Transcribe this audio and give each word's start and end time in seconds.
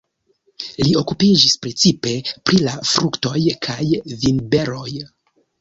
Li 0.87 0.93
okupiĝis 1.01 1.53
precipe 1.65 2.15
pri 2.31 2.63
la 2.69 2.75
fruktoj 2.95 3.45
kaj 3.67 3.79
vinberoj. 4.25 4.91